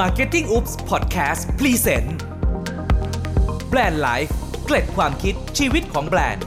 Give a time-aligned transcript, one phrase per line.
[0.00, 2.08] Marketing Oops Podcast Present
[3.68, 4.34] แบรนด์ไลฟ์
[4.64, 6.44] เกล็ดความคิดชีวิตของแบรนด์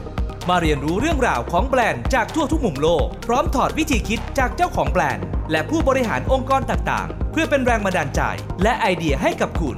[0.50, 8.22] มาเรียนรู้เรื่องราวของแบรนด์จากทั่วทุกมุมโลก พร้อมถอดวิธีคิดจากเจ้าของแบรนด์ และผู้บริหารองค์กรต่างๆ เพื่อเป็นแรงบันดาลใจ
[8.64, 9.78] และไอเดียให้กับคุณ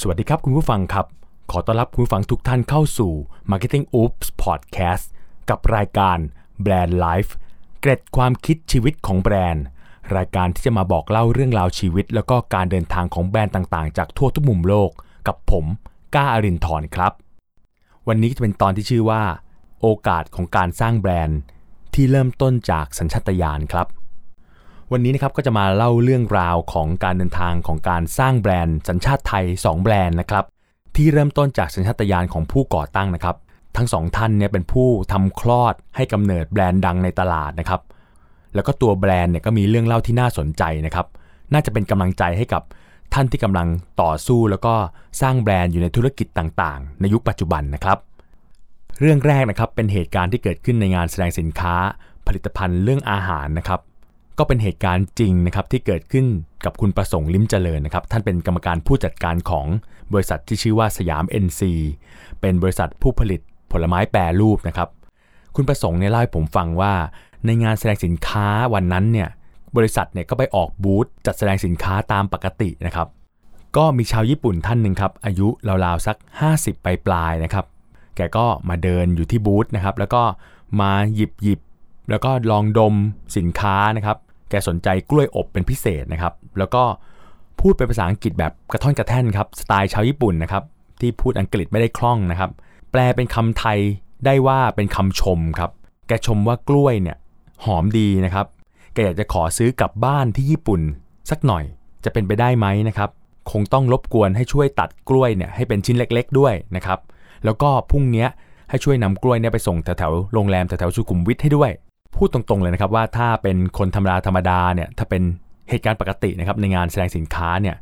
[0.00, 1.06] สวัสดีครับคุณผู้ฟังครับ
[1.50, 3.12] ขอต้อนรับคุณผู้ฟังทุกท่านเข้าสู่
[3.50, 5.04] Marketing Oops Podcast
[5.50, 6.18] กับรายการ
[6.64, 7.30] Brand Life
[7.80, 9.64] เกร็ดความคิดชีวิตของแบรนด์
[10.16, 14.90] รายการที่จะมาบอกเล่าเรื่องราวชีวิต แล้วก็การเดินทางของแบรนด์ต่างๆ จากทั่วทุกมุมโลก
[15.26, 15.64] กับผม
[16.14, 17.12] ก้าอารินทร์ครับ
[18.08, 19.22] วันนี้จะเป็นตอนที่ชื่อว่า
[19.80, 21.38] โอกาสของการสร้างแบรนด์
[21.94, 23.86] ที่เริ่มต้นจากสัญชาตญาณครับ
[24.92, 30.44] วันนี้นะครับก็จะมาเล่าเรื่องราวของการเดินทางของการสร้างแบรนด์ สัญชาติไทย 2 แบรนด์นะครับ
[30.96, 33.36] ที่เริ่มต้นจากสัญชาตญาณของผู้ก่อตั้งนะครับ
[33.76, 37.80] ทั้งสองท่านเนี่ยเป็นผู้ทำคลอดให้กำเนิดแบรนด์ดังในตลาดนะครับ
[38.54, 41.06] แล้วก็ตัวแบรนด์เนี่ยก็มีเรื่องเล่าที่น่าสนใจนะครับ
[41.52, 42.62] น่าจะเป็นกำลังใจให้กับ
[43.14, 43.68] ท่านที่กำลัง
[44.02, 44.74] ต่อสู้แล้วก็
[45.20, 47.98] สร้างแบรนด์อยู่ในธุรกิจต่างๆ ในยุคปัจจุบันนะครับ
[49.00, 51.74] เรื่องแรกนะครับเป็นเหตุการณ์ที่เกิดขึ้นในงานแสดงสินค้า
[52.26, 53.80] ผลิตภัณฑ์เรื่องอาหารนะครับ
[54.38, 56.26] ก็เป็นเหตุการณ์จริงนะครับที่เกิดขึ้น
[56.64, 59.66] กับคุณประสงค์ลิ้มเจริญนะครับ ท่านเป็นกรรมการผู้จัดการของ
[60.12, 61.62] บริษัทที่ชื่อว่าสยาม NC
[62.40, 63.40] เป็นบริษัทผู้ผลิต
[63.72, 64.88] ผลไม้แปรรูปนะครับ
[65.54, 66.94] คุณประสงค์เนี่ยเล่าให้ผมฟังว่า
[67.44, 69.28] ในงานแสดงสินค้าวันนั้นเนี่ย
[69.76, 73.08] บริษัทเนี่ยก็ไปออกบูธจัดแสดงสินค้าตามปกตินะครับ
[73.76, 75.48] ก็มีชาวญี่ปุ่นท่านหนึ่งครับ อายุ
[75.84, 76.16] ราวๆสัก
[76.50, 77.64] 50 ปลายๆนะครับ
[78.16, 80.22] แกก็มาเดินอยู่ที่บูธนะครับ แล้วก็
[80.80, 81.60] มาหยิบหยิบ
[82.10, 82.94] แล้วก็ลองดม
[83.36, 84.16] สินค้านะครับ
[84.50, 86.82] แกสนใจกล้วยอบเป็นพิเศษนะครับ แล้วก็
[87.60, 90.62] พูดเป็นภาษาอังกฤษแบบกระท่อนกระแท่นครับ สไตล์ชาวญี่ปุ่นนะครับ
[91.00, 92.50] ที่พูดอังกฤษไม่ได้คล่องนะครับ
[92.90, 93.78] แปลเป็นคำไทย
[94.26, 95.70] ได้ว่าเป็นคำชมครับ
[96.08, 97.16] แกชมว่ากล้วยเนี่ย
[97.64, 98.46] หอมดีนะครับ
[98.92, 100.80] แกอยากจะขอซื้อกลับบ้านที่ญี่ปุ่น
[101.30, 101.64] สักหน่อย
[102.04, 103.10] จะเป็นไปได้ไหมนะครับ
[103.50, 106.98] คงต้องรบกวนให้ช่วยตัดกล้วยเนี่ยให้เป็นชิ้นเล็ก ๆ ด้วยนะครับ
[107.44, 108.26] แล้วก็พรุ่งนี้
[108.70, 111.70] ให้ช่วยนำกล้วยเนี่ยไปส่งแถวๆโรงแรมแถวๆสุขุมวิทให้ด้วย
[112.16, 115.22] พูดตรงๆเลยนะครับว่าถ้าเป็นคนธรรมดาธรรมดาเนี่ยถ้าเป็น
[115.70, 117.76] เหตุการณ์ปกตินะครับในงานแสดงสินค้าเนี่ย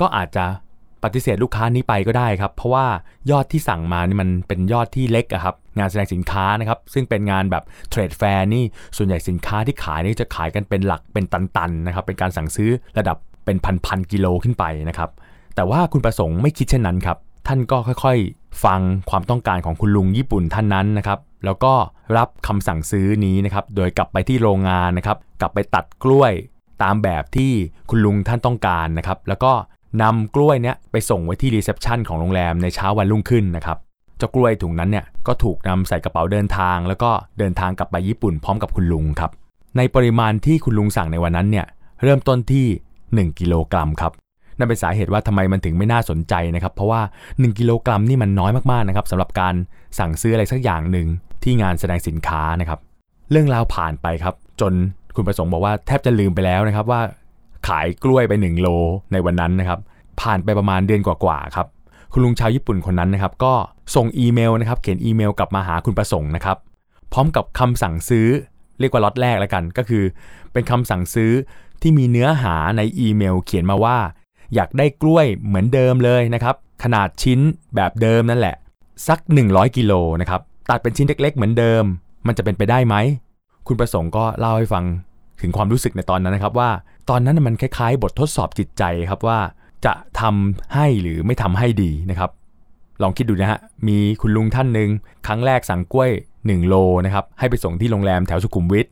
[0.00, 0.44] ก็อาจจะ
[1.04, 2.86] ปฏิเสธลูกค้านี้ไปก็ได้ครับ เพราะว่า
[3.30, 8.64] ยอดที่สั่งมานี่มันเป็นยอดที่เล็กอะครับ งานแสดงสินค้านะครับ ซึ่งเป็นงานแบบเทรดแฟร์นี่
[8.96, 13.56] ส่วนใหญ่สินค้าที่ขายนี่จะขายกันเป็นหลักเป็นตันๆนะครับ เป็นการสั่งซื้อระดับเป็น
[13.86, 15.10] พันๆกิโลขึ้นไปนะครับ
[15.54, 18.80] แต่ว่าคุณประสงค์ไม่คิดเช่นนั้นครับ ท่านก็ค่อยๆ ฟัง
[19.10, 21.72] ความต้องการของคุณลุงญี่ปุ่นท่านนั้นนะครับ แล้วก็
[22.16, 26.32] รับคำสั่งซื้อนี้นะครับ โดยกลับไปที่โรงงานนะครับ กลับไปตัดกล้วย
[26.82, 27.52] ตามแบบที่
[27.90, 29.52] คุณลุงท่านต้องการนะครับ แล้วก็
[30.02, 33.78] นำกล้วยเนี้ยไปส่งไว้ที่ reception ของโรงแรมในเช้าวันรุ่งขึ้นนะครับ
[34.18, 39.30] เจ้ากล้วยถุงนั้นเนี่ยก็ถูกนำใส่กระเป๋าเดินทาง แล้วก็เดินทางกลับไปญี่ปุ่นพร้อมกับคุณลุงครับ
[39.76, 41.66] ในปริมาณที่คุณลุงสั่งในวันนั้นเนี่ย
[42.02, 42.66] เริ่มต้นที่
[43.30, 44.12] 1 กิโลกรัมครับ
[44.58, 49.54] นั่นเป็นสาเหตุว่าทำไมมันถึงไม่น่าสนใจนะครับ เพราะว่า 1 กิโลกรัมนี่มันน้อยมากๆนะครับสำหรับการ
[49.98, 51.06] สั่งซื้ออะไรสักอย่างหนึ่ง
[51.42, 52.78] ที่งานแสดงสินค้านะครับ
[53.30, 54.72] เรื่องราวผ่านไปครับ จน
[55.16, 57.00] คุณประสงค์บอกว่าแทบจะลืมไปแล้วนะครับว่า
[57.68, 58.68] ขายกล้วยไป 1 โล
[59.12, 59.80] ในวันนั้นนะครับ
[60.20, 61.66] ผ่านไปประมาณเดือนกว่าๆครับ
[62.12, 63.54] คุณลุงชาวญี่ปุ่นคนนั้นนะครับ ก็
[63.94, 66.56] ส่งอีเมลนะครับ เขียนอีเมลกลับมาหาคุณประสงค์นะครับ
[67.12, 68.28] พร้อมกับคำสั่งซื้อ
[68.80, 70.04] เรียกว่าล็อตแรกแล้วกัน ก็คือ
[70.52, 71.32] เป็นคำสั่งซื้อ
[71.82, 73.98] ที่มีเนื้อหาในอีเมลเขียนมาว่า
[74.54, 77.40] อยากได้กล้วยเหมือนเดิมเลยนะครับ ขนาดชิ้น
[77.74, 78.56] แบบเดิมนั่นแหละ
[79.08, 79.18] สัก
[79.48, 81.84] 100กิโลนะครับ ตัดเป็นชิ้นเล็ก ๆ เหมือนเดิม
[82.26, 82.94] มันจะเป็นไปได้ไหม
[83.66, 84.84] คุณประสงค์ก็เล่าให้ฟัง
[85.40, 86.70] ถึงความรู้สึกในตอนนั้นนะครับว่า
[87.10, 89.38] ตอนนั้นมันคล้ายๆ บททดสอบจิตใจครับว่า
[89.84, 92.30] จะทำให้หรือไม่ทำให้ดีนะครับ
[93.02, 94.90] ลองคิดดูนะฮะมีคุณลุงท่านหนึ่ง
[95.26, 96.74] ครั้งแรกสั่งกล้วย 1 โล
[97.06, 98.86] นะครับให้ไปส่งที่โรงแรมแถวสุขุมวิท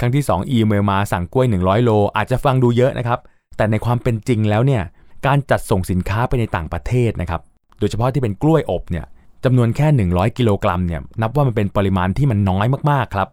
[0.00, 3.18] ครั้งที่ 2 อีเมลมาสั่งกล้วย 100 โล อาจจะฟังดูเยอะนะครับ
[3.56, 4.82] แต่ในความเป็นจริงแล้วเนี่ย
[5.26, 7.40] การจัดส่งสินค้าไปในต่างประเทศนะครับ
[7.78, 9.04] โดยเฉพาะที่เป็นกล้วยอบเนี่ย
[9.44, 13.28] จำนวนแค่ 100 กิโลกรัมเนี่ยนับว่ามันเป็นปริมาณที่มันน้อยมากๆครับ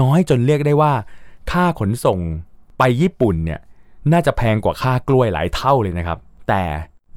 [0.00, 0.92] น้อยจนเรียกได้ว่า
[1.50, 2.18] ค่าขนส่ง
[2.78, 3.60] ไปญี่ปุ่นเนี่ย
[4.12, 6.18] น่าจะแพงกว่าค่ากล้วยหลายเท่าเลยนะครับ
[6.48, 6.62] แต่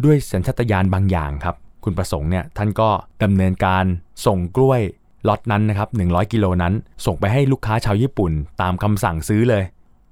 [0.04, 2.90] ด้วยสัญชาตญาณบางอย่างครับ คุณประสงค์เนี่ยท่านก็
[3.24, 3.86] ดำเนินการ
[4.26, 4.82] ส่งกล้วย
[5.28, 6.74] ล็อตนั้นนะครับ100 กิโลนั้น
[7.06, 8.32] ส่งไปให้ลูกค้าชาวญี่ปุ่น
[8.62, 9.64] ตามคำสั่งซื้อเลย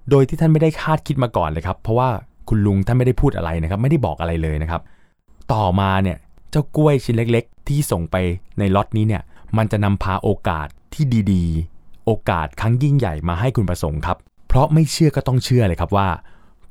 [0.10, 2.10] โดยที่ท่านไม่ได้คาดคิดมาก่อนเลยครับ เพราะว่า
[2.50, 4.82] คุณลุงท่านไม่ได้พูดอะไรนะครับ ไม่ได้บอกอะไรเลยนะครับ
[5.54, 6.18] ต่อมาเนี่ย
[6.52, 8.16] เจ้ากล้วยชิ้นเล็ก ๆ ที่ส่งไป
[8.60, 9.24] ในล็อตนี้เนี่ย
[9.58, 11.73] มันจะนำพาโอกาสที่ดีๆ
[12.06, 14.18] โอกาสครั้งยิ่งใหญ่มาให้คุณประสงค์ครับ
[14.48, 16.08] เพราะไม่เชื่อก็ต้องเชื่อเลยครับว่า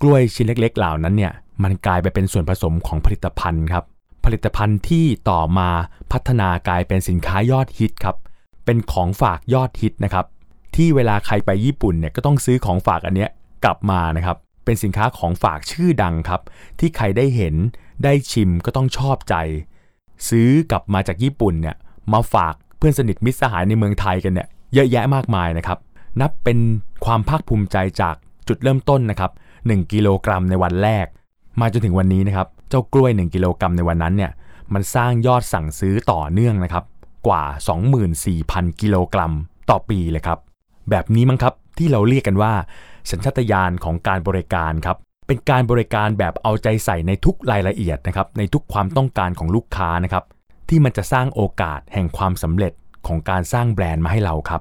[0.00, 1.32] กล้วยชิ้นเล็กๆ เหล่านั้นเนี่ย
[1.62, 3.84] มันกลายไปเป็นส่วนผสมของผลิตภัณฑ์ครับ
[4.24, 5.68] ผลิตภัณฑ์ที่ต่อมา
[6.12, 8.16] พัฒนากลายเป็นสินค้ายอดฮิตครับ
[8.64, 10.26] เป็นของฝากยอดฮิตนะครับ
[10.76, 13.30] ที่เวลาใครไปญี่ปุ่นเนี่ยก็ต้องซื้อของฝากอันเนี้ย
[13.64, 16.40] กลับมานะครับเป็นสินค้าของฝากชื่อดังครับ
[16.78, 17.54] ที่ใครได้เห็น
[18.04, 19.34] ได้ชิมก็ต้องชอบใจ
[20.28, 21.76] ซื้อกลับมาจากญี่ปุ่นเนี่ย
[22.12, 25.78] มาฝากเพื่อนสนิทมิตรสหายในเมืองไทยกันเนี่ย เยอะแยะมากมายนะครับ
[26.20, 26.58] นับเป็น
[27.04, 28.14] ความภาคภูมิใจจาก
[28.48, 29.30] จุดเริ่มต้นนะครับ
[29.62, 31.06] 1กิโลกรัมในวันแรก
[31.60, 34.32] มาจนถึงวันนี้นะครับ เจ้ากล้วย 1 กิโลกรัมในวันนั้นเนี่ย
[34.72, 36.84] มันสร้างยอดสั่งซื้อต่อเนื่องนะครับ
[37.26, 37.44] กว่า
[38.12, 39.32] 24,000 กิโลกรัม
[39.70, 40.38] ต่อปีเลยครับ
[40.90, 42.52] แบบนี้มั้งครับที่เราเรียกกันว่า
[43.10, 44.96] สัญชาตญาณของการบริการครับ
[45.26, 50.24] เป็นการบริการแบบเอาใจใส่ในทุกรายละเอียดนะครับ ในทุกความต้องการของลูกค้านะครับ
[50.68, 52.72] ที่มันจะสร้างโอกาสแห่งความสำเร็จ
[53.06, 54.60] ของการสร้างแบรนด์มาให้เราครับ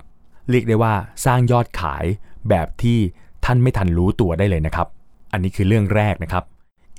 [0.50, 0.94] เรียกได้ว่า
[1.26, 2.06] สร้างยอดขาย
[2.50, 2.98] แบบที่
[3.46, 4.88] ท่านไม่ทันรู้ตัวได้เลยนะครับ
[5.32, 6.44] อันนี้คือเรื่องแรกนะครับ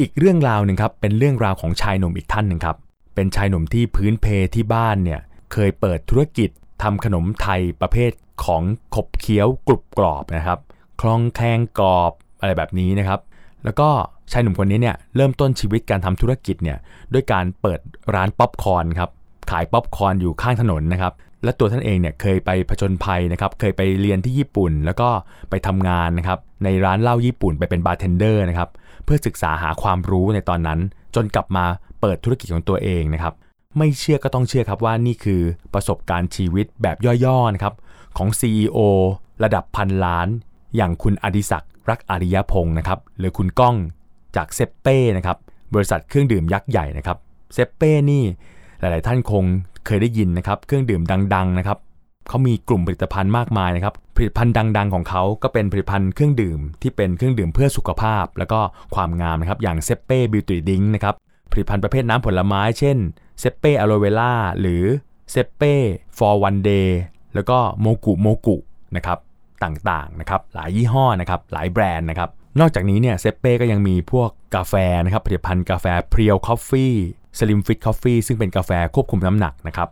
[0.01, 2.77] อีกเรื่องราวหนึ่งครับเป็นเรื่องราวของชายหนุ่มอีกท่านหนึ่งครับ
[3.15, 5.21] เป็นชายหนุ่มที่พื้นเพที่บ้านเนี่ย
[5.53, 6.51] เคยเปิดธุรกิจ
[6.83, 8.13] ทำขนมไทยประเภท
[8.45, 8.63] ของ
[8.95, 10.59] ขบเคี้ยวกรุบกรอบนะครับ
[11.01, 13.21] ครองแครงกรอบอะไรแบบนี้นะครับ
[13.65, 13.89] แล้วก็
[14.33, 16.79] ชายหนุ่มคนนี้เนี่ยเริ่มต้นชีวิตการทำธุรกิจเนี่ย
[17.13, 17.81] ด้วยการเปิด
[18.15, 19.11] ร้านป๊อปคอร์นครับ
[19.51, 21.13] ขายป๊อปคอร์นอยู่ข้างถนนนะครับ
[21.45, 25.09] และตัวท่านเองเนี่ยเคยไปผจญภัยนะครับ เคยไปเรียนที่ญี่ปุ่น แล้วก็
[25.51, 28.69] ไปทำงานนะครับในร้านเหล้าญี่ปุ่นไปเป็นบาร์เทนเดอร์นะครับ
[29.05, 30.81] เพื่อศึกษาหาความรู้ในตอนนั้น
[31.15, 31.65] จนกลับมา
[32.01, 33.35] เปิดธุรกิจของตัวเองนะครับ
[33.79, 35.43] ไม่เชื่อก็ต้องเชื่อครับว่านี่คือ
[35.75, 37.75] ประสบการณ์ชีวิตแบบย่อๆนะครับ
[38.17, 38.79] ของ CEO
[39.45, 40.29] ระดับพันล้าน
[40.77, 43.77] อย่างคุณอดิศักดิ์รักอริยะพงศ์นะครับหรือคุณก้อง
[44.37, 45.37] จากเซ็ปเป้นะครับ
[45.75, 47.19] บริษัทเครื่องดื่มยักษ์ใหญ่นะครับ
[47.53, 48.25] เซ็ปเป้นี่
[48.81, 49.45] หลาย ๆ ท่านคง
[49.87, 51.03] เคยได้ยินนะครับเครื่องดื่ม
[51.35, 51.79] ดังๆนะครับ
[52.29, 58.61] เขามีกลุ่มผลิตภัณฑ์มากมายนะครับ ผลิตภัณฑ์ดัง ๆ ของเขาก็เป็นผลิตภัณฑ์เครื่องดื่มที่เป็นเครื่องดื่มเพื่อสุขภาพ แล้วก็
[58.95, 61.15] ความงามนะครับ อย่างเซ็ปเป้ Beauti Drink นะครับ
[61.51, 62.97] ผลิตภัณฑ์ประเภทน้ำผลไม้ เช่น
[63.41, 64.83] เซ็ปเป้ Aloe Vera หรือ
[65.31, 65.75] เซ็ปเป้
[66.19, 67.01] For One Day
[67.35, 68.57] แล้วก็โมกุโมกุ
[68.97, 69.19] นะครับ
[69.65, 72.31] ต่างๆนะครับ หลายยี่ห้อนะครับ หลายแบรนด์นะครับ
[72.61, 74.75] นอกจากนี้เนี่ยเซ็ปเป้ก็ยังมีพวกกาแฟ
[75.05, 76.95] นะครับ ผลิตภัณฑ์กาแฟเพรียว Coffee
[77.39, 79.89] Slim Fit Coffee ซึ่งเป็นกาแฟควบคุมน้ำหนักนะครับ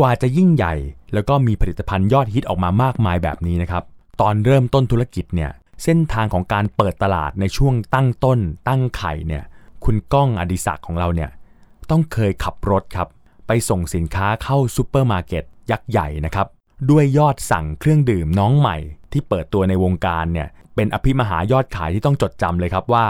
[0.00, 0.74] กว่าจะยิ่งใหญ่
[1.14, 3.84] แล้วก็มีผลิตภัณฑ์ยอดฮิตออกมามากมายแบบนี้นะครับ
[4.20, 5.50] ตอนเริ่มต้นธุรกิจเนี่ย
[5.84, 8.38] เส้นทางของการเปิดตลาดในช่วงตั้งต้น
[8.68, 9.44] ตั้งไข่เนี่ย
[9.84, 11.30] คุณก้องอดิศักดิ์ของเราเนี่ย
[11.90, 13.08] ต้องเคยขับรถครับ
[13.46, 16.46] ไปส่งสินค้าเข้าซูเปอร์มาร์เก็ตยักษ์ใหญ่นะครับ
[16.90, 18.76] ด้วยยอดสั่งเครื่องดื่มน้องใหม่
[19.12, 23.06] ที่เปิดตัวในวงการเนี่ยเป็นอภิมหายอดขายที่ต้องจดจำเลยครับว่า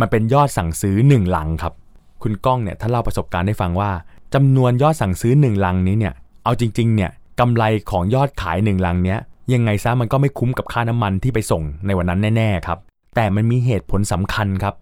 [0.00, 1.74] มันเป็นยอดสั่งซื้อ1ลังครับ
[2.22, 3.90] คุณก้องเนี่ยท่านเล่าประสบการณ์ให้ฟังว่า
[4.34, 7.10] จำนวนยอดสั่งซื้อ 1 ลังนี้เนี่ยเอาจริงๆเนี่ย
[7.40, 9.18] กำไรของยอดขาย 1 ลังเนี้ย
[9.52, 12.78] ยังไงซะมันก็ไม่คุ้มกับค่าน้ำมันที่ไปส่งในวันนั้นแน่ๆครับ
[13.14, 14.74] แต่มันมีเหตุผลสำคัญครับ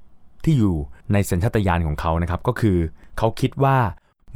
[0.44, 0.76] ที่อยู่
[1.12, 2.78] ในสัญชาตญาณของเขานะครับก็คือ
[3.18, 3.78] เขาคิดว่า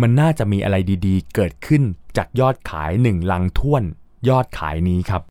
[0.00, 0.76] มันน่าจะมีอะไร
[1.06, 1.82] ดีๆ เกิดขึ้น
[2.16, 3.82] จากยอดขาย 1 ลังท่วน
[4.28, 5.22] ยอดขายนี้ครับ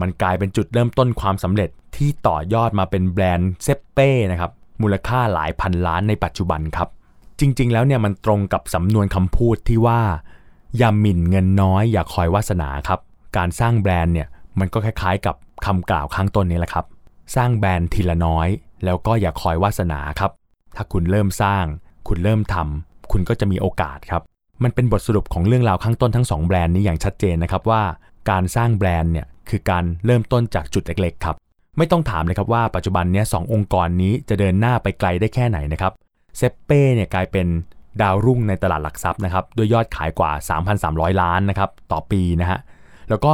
[0.00, 4.50] มันกลายเป็นจุดเริ่มต้นความสำเร็จที่ต่อยอดมาเป็นแบรนด์เซเป้นะครับ
[4.82, 6.88] มูลค่าหลายพันล้านในปัจจุบันครับ
[7.40, 10.00] จริง ๆ แล้วเนี่ยมันตรงกับสำนวนคำพูดที่ว่า
[10.78, 13.00] อย่าหมิ่นเงินน้อย อย่าคอยวาสนาครับ
[13.36, 14.28] การสร้างแบรนด์เนี่ย
[14.58, 15.34] มันก็คล้ายๆ กับ
[15.66, 16.84] คำกล่าวข้างต้นนี้แหละครับ
[17.36, 18.48] สร้างแบรนด์ทีละน้อย
[18.84, 20.30] แล้วก็อย่าคอยวาสนาครับ
[20.76, 21.64] ถ้าคุณเริ่มสร้าง
[22.08, 24.22] คุณเริ่มทำคุณก็จะมีโอกาสครับ
[24.62, 27.82] มันเป็นบทสรุปของเรื่องราวข้างต้นทั้ง 2 แบรนด์นี้อย่างชัดเจนนะครับว่า
[28.30, 31.36] การสร้างแบรนด์เนี่ยคือการเริ่มต้นจากจุดเล็กๆครับ
[31.78, 35.92] ไม่ต้องถามเลยครับว่าปัจจุบันนี้สององค์กรนี้จะเดินหน้าไปไกลได้แค่ไหนนะครับ
[36.36, 37.46] เซเป้เนี่ยกลายเป็น
[38.02, 40.30] ดาวรุ่งในตลาดหลักทรัพย์นะครับด้วยยอดขายกว่า
[40.76, 42.58] 3,300 ล้านนะครับต่อปีนะฮะ
[43.08, 43.32] แล้วก็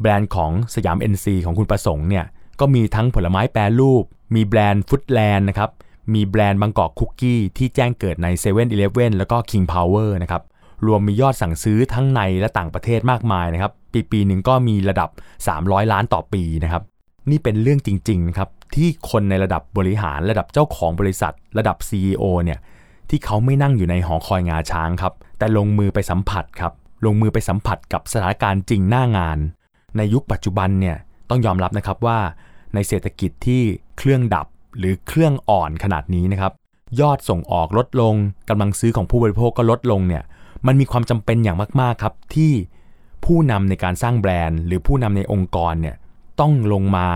[0.00, 2.24] แบรนด์ของสยาม NC ของคุณประสงค์เนี่ย
[2.60, 4.04] ก็มีทั้งผลไม้แปรรูป
[4.34, 5.70] มีแบรนด์ฟุตแลนด์นะครับ
[6.14, 10.42] มีแบรนด์บางกอกคุกกี้ที่แจ้งเกิดใน7 e เ e ่ e อแล้วก็ King Power นะครับ
[10.86, 15.08] รวมมียอดสั่งซื้อทั้งในและต่างประเทศมากมายนะครับปีปีหนึ่งก็มีระดับ
[15.50, 16.82] 300 ล้านต่อปีนะครับ
[17.30, 22.58] นี่เป็นเรื่องจริงๆครับที่คนในระดับบริหารระดับเจ้าของบริษัท ระดับ CEO เนี่ย
[23.10, 26.72] ที่เขาไม่นั่งอยู่ในหอคอยงาช้างครับ แต่ลงมือไปสัมผัสครับ
[27.06, 29.38] ลงมือไปสัมผัสกับสถานการณ์จริงหน้างาน
[29.96, 30.96] ในยุคปัจจุบันเนี่ย
[31.30, 32.18] ต้องยอมรับนะครับว่า
[32.74, 33.62] ในเศรษฐกิจที่
[33.98, 34.46] เครื่องดับ
[34.78, 36.52] หรือเครื่องอ่อนขนาดนี้นะครับ
[37.00, 38.14] ยอดส่งออกลดลง
[38.48, 40.22] กำลังซื้อของผู้บริโภคก็ลดลงเนี่ย
[40.66, 42.52] มันมีความจำเป็นอย่างมากๆครับที่
[43.24, 45.96] ผู้นำในการสร้างแบรนด์ หรือผู้นำในองค์กรเนี่ย
[46.40, 47.08] ต้องลงมา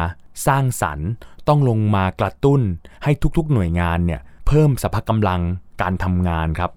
[0.47, 1.09] สร้างสรรค์
[1.49, 2.61] ต้องลงมากระตุ้น
[3.05, 5.41] ให้ทุกๆหน่วยงานเนี่ยเพิ่มสภาพกำลัง
[5.83, 6.71] การทำงานครับ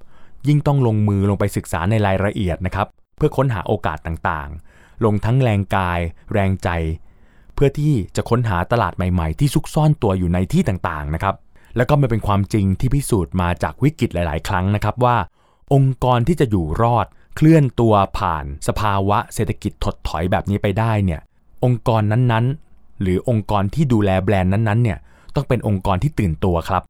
[0.48, 6.00] ยิ่งต้องลงมือลงไปศึกษาในรายละเอียดนะครับ เพื่อค้นหาโอกาสต่างๆ ลงทั้งแรงกาย
[6.33, 6.69] แรงใจ
[7.55, 11.36] เพื่อที่จะค้นหาตลาดใหม่ๆ ที่ซุกซ่อนตัวอยู่ในที่ต่างๆนะครับ
[11.77, 15.17] แล้วก็มันเป็นความจริงที่พิสูจน์มาจากวิกฤตหลาย ๆ ครั้งนะครับว่า
[15.74, 17.05] องค์กรที่จะอยู่รอด
[17.36, 21.21] เคลื่อนตัวผ่านสภาวะเศรษฐกิจถดถอยแบบนี้ไปได้เนี่ย
[21.63, 24.97] องค์กรนั้นๆ หรือองค์กรที่ดูแลแบรนด์นั้นๆเนี่ย
[25.35, 26.83] ต้องเป็นองค์กรที่ตื่นตัวครับ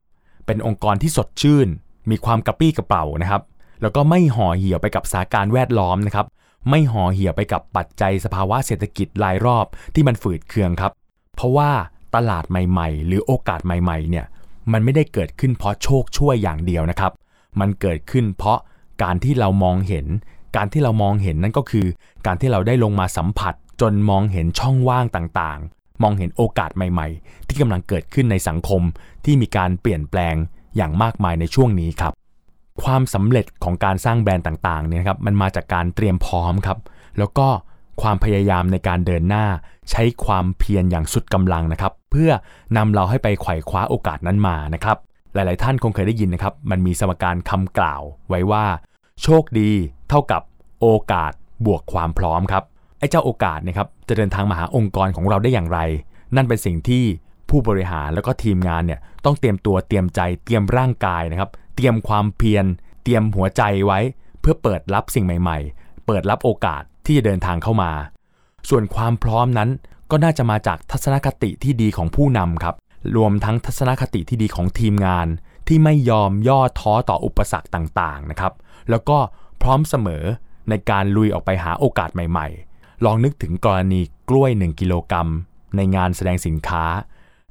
[0.46, 1.68] เป็นองค์กรที่สดชื่น
[2.10, 3.42] มีความกระปี้กระเป๋านะครับ
[3.82, 6.26] แล้วก็ไม่ห่อเหี่ยวไปกับสถานการณ์แวดล้อมนะครับ
[6.70, 10.92] ไม่ห่อเหี่ยวไปกับปัจจัยสภาวะเศรษฐกิจรายรอบที่มันฝืดเคืองครับ
[11.36, 11.72] เพราะว่า
[12.16, 14.26] ตลาดใหม่ ๆ หรือโอกาสใหม่ๆ เนี่ย
[14.72, 17.12] มันไม่ได้เกิดขึ้นเพราะโชคช่วยอย่างเดียวนะครับ
[17.60, 18.60] มันเกิดขึ้นเพราะ
[19.04, 20.06] การที่เรามองเห็น
[20.56, 21.86] การที่เรามองเห็นนั่นก็คือ
[22.26, 28.82] การที่เราได้ลงมาสัมผัส จนมองเห็นช่องว่างต่างๆ มองเห็นโอกาสใหม่ๆ ที่กำลังเกิดขึ้นในสังคม
[29.26, 30.36] ที่มีการเปลี่ยนแปลง
[30.76, 32.14] อย่างมากมายในช่วงนี้ครับ
[32.84, 36.78] ความสำเร็จของการสร้างแบรนด์ต่างๆเนี่ยครับมันมาจากการเตรียมพร้อมครับ
[37.18, 37.48] แล้วก็
[38.02, 39.46] ความพยายามในการเดินหน้า
[39.92, 42.32] ใช้ความเพียรอย่างสุดกำลังนะครับ เพื่อ
[42.78, 44.98] นำเราให้ไปไขว่คว้าโอกาสนั้นมานะครับ
[45.34, 48.66] หลายๆ ท่านคงเคยได้ยินนะครับ มันมีสมการคำกล่าวไว้ว่า
[49.24, 49.72] โชคดี
[50.10, 50.42] เท่ากับ
[50.82, 51.32] โอกาส
[51.66, 52.64] บวกความพร้อมครับ
[53.02, 55.80] ไอ้เจ้าโอกาสนะครับจะเดินทางมาหาองค์กรของเราได้อย่างไร
[56.36, 57.04] นั่นเป็นสิ่งที่
[57.50, 62.66] ผู้บริหารแล้วก็ทีมงานเนี่ยต้องเตรียมตัวเตรียมใจเตรียมร่างกายนะครับ เตรียมความเพียร
[63.04, 64.00] เตรียมหัวใจไว้
[64.42, 67.92] เพื่อเปิดรับสิ่งใหม่ ๆ เปิดรับโอกาสที่จะเดินทางเข้ามา
[68.70, 69.70] ส่วนความพร้อมนั้น
[70.12, 72.76] ก็น่าจะมาจากทัศนคติที่ดีของผู้นำครับ
[73.16, 75.28] รวมทั้งทัศนคติที่ดีของทีมงาน
[75.68, 78.54] ที่ไม่ยอมย่อท้อต่ออุปสรรคต่างๆนะครับ
[78.90, 79.18] แล้วก็
[79.62, 80.24] พร้อมเสมอ
[80.70, 82.71] ในการลุยออกไปหาโอกาสใหม่ ๆ
[83.06, 85.30] ลองนึกถึงกรณีกล้วย 1 กิโลกรัม
[85.76, 86.84] ในงานแสดงสินค้า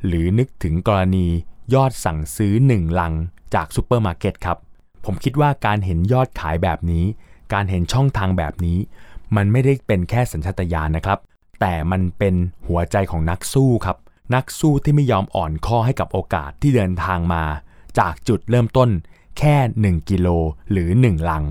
[0.07, 1.27] หรือนึกถึงกรณี
[1.75, 3.15] ยอดสั่งซื้อ 1 ลัง
[3.55, 4.59] จากซูเปอร์มาร์เก็ตครับ
[5.05, 7.05] ผมคิดว่าการเห็นยอดขายแบบนี้
[7.53, 8.79] การเห็นช่องทางแบบนี้
[9.37, 11.19] มันไม่ได้เป็นแค่สัญชาตญาณนะครับ
[11.61, 12.35] แต่มันเป็น
[12.67, 13.97] หัวใจของนักสู้ครับ
[14.35, 17.45] นักสู้ที่ไม่ยอมอ่อนข้อให้กับโอกาสที่เดินทางมา
[17.99, 18.89] จากจุดเริ่มต้น
[19.39, 20.29] แค่ 1 กิโล
[20.71, 21.45] หรือ 1 ลัง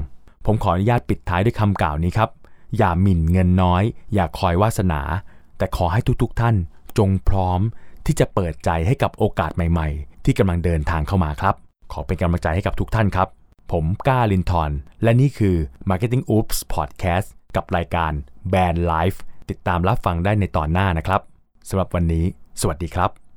[0.45, 2.29] ผมขออนุญาตปิดท้ายด้วยคำกล่าวนี้ครับ
[2.77, 3.83] อย่าหมิ่นเงินน้อย
[4.13, 5.01] อย่าคอยวาสนา
[5.57, 6.55] แต่ขอให้ทุกๆท่าน
[6.97, 7.61] จงพร้อม
[8.05, 11.55] ที่จะเปิดใจให้กับโอกาสใหม่ๆ ที่กำลังเดินทางเข้ามาครับ
[11.91, 13.27] ขอเป็นกำลังใจให้กับทุกท่านครับ
[13.71, 14.71] ผมก้าลินทอน
[15.03, 15.55] และนี่คือ
[15.89, 18.11] Marketing Oops Podcast กับรายการ
[18.53, 19.17] Band Life
[19.49, 21.21] ติดตามรับฟังได้ในตอนหน้านะครับ
[21.69, 22.25] สำหรับวันนี้
[22.61, 23.28] สวัสดีครับ